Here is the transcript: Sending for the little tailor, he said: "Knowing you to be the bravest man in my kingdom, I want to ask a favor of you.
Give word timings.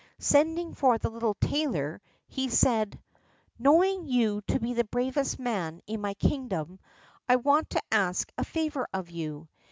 Sending 0.17 0.73
for 0.73 0.97
the 0.97 1.11
little 1.11 1.35
tailor, 1.35 2.01
he 2.27 2.49
said: 2.49 2.99
"Knowing 3.59 4.07
you 4.07 4.41
to 4.47 4.59
be 4.59 4.73
the 4.73 4.83
bravest 4.83 5.37
man 5.37 5.79
in 5.85 6.01
my 6.01 6.15
kingdom, 6.15 6.79
I 7.29 7.35
want 7.35 7.69
to 7.69 7.83
ask 7.91 8.27
a 8.35 8.43
favor 8.43 8.87
of 8.95 9.11
you. 9.11 9.47